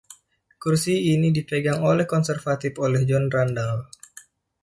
Kursi 0.61 0.93
ini 1.13 1.27
dipegang 1.37 1.79
oleh 1.91 2.05
Konservatif 2.13 2.73
oleh 2.85 3.01
John 3.09 3.25
Randall. 3.35 3.79